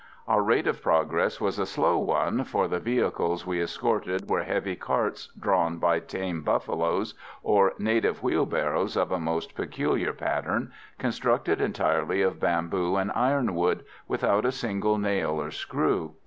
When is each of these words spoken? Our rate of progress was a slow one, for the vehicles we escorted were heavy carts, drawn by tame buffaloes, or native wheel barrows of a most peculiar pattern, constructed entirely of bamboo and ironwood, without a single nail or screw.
Our 0.27 0.41
rate 0.41 0.65
of 0.65 0.81
progress 0.81 1.39
was 1.39 1.59
a 1.59 1.65
slow 1.67 1.99
one, 1.99 2.43
for 2.43 2.67
the 2.67 2.79
vehicles 2.79 3.45
we 3.45 3.61
escorted 3.61 4.27
were 4.27 4.41
heavy 4.41 4.75
carts, 4.75 5.31
drawn 5.39 5.77
by 5.77 5.99
tame 5.99 6.41
buffaloes, 6.41 7.13
or 7.43 7.73
native 7.77 8.23
wheel 8.23 8.47
barrows 8.47 8.97
of 8.97 9.11
a 9.11 9.19
most 9.19 9.53
peculiar 9.53 10.11
pattern, 10.11 10.71
constructed 10.97 11.61
entirely 11.61 12.23
of 12.23 12.39
bamboo 12.39 12.95
and 12.95 13.11
ironwood, 13.13 13.85
without 14.07 14.43
a 14.43 14.51
single 14.51 14.97
nail 14.97 15.39
or 15.39 15.51
screw. 15.51 16.15